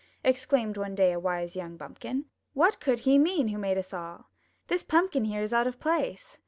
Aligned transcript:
*' 0.15 0.23
Exclaimed 0.23 0.77
one 0.77 0.95
day 0.95 1.11
a 1.11 1.19
wise 1.19 1.55
young 1.55 1.77
bumpkin! 1.77 2.25
"What 2.55 2.79
could 2.79 3.01
He 3.01 3.19
mean 3.19 3.49
who 3.49 3.59
made 3.59 3.77
us 3.77 3.93
all? 3.93 4.31
This 4.67 4.81
Pumpkin 4.81 5.25
here 5.25 5.43
is 5.43 5.53
out 5.53 5.67
of 5.67 5.79
place. 5.79 6.39